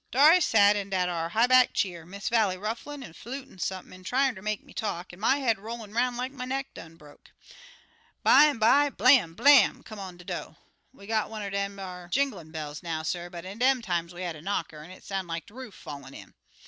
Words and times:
"Dar 0.09 0.31
I 0.31 0.39
sot 0.39 0.75
in 0.75 0.89
dat 0.89 1.09
ar 1.09 1.29
high 1.29 1.45
back 1.45 1.73
cheer, 1.73 2.07
Miss 2.07 2.27
Vallie 2.27 2.57
rufflin' 2.57 3.03
an' 3.03 3.13
flutin' 3.13 3.59
sump'n, 3.59 3.93
an' 3.93 4.03
tryin' 4.03 4.33
ter 4.33 4.41
make 4.41 4.63
me 4.63 4.73
talk, 4.73 5.13
an' 5.13 5.19
my 5.19 5.35
head 5.35 5.59
rollin' 5.59 5.93
'roun' 5.93 6.17
like 6.17 6.31
my 6.31 6.43
neck 6.45 6.73
done 6.73 6.95
broke. 6.95 7.29
Bimeby, 8.25 8.97
blam! 8.97 9.35
blam! 9.35 9.83
come 9.83 9.99
on 9.99 10.17
de 10.17 10.23
do'. 10.23 10.55
We 10.91 11.05
got 11.05 11.29
one 11.29 11.43
er 11.43 11.51
dem 11.51 11.77
ar 11.77 12.07
jinglin' 12.11 12.49
bells 12.51 12.81
now, 12.81 13.03
suh, 13.03 13.29
but 13.29 13.45
in 13.45 13.59
dem 13.59 13.83
times 13.83 14.11
we 14.11 14.23
had 14.23 14.35
a 14.35 14.41
knocker, 14.41 14.79
an' 14.81 14.89
it 14.89 15.03
soun' 15.03 15.27
like 15.27 15.45
de 15.45 15.53
roof 15.53 15.75
fallin' 15.75 16.15
in. 16.15 16.33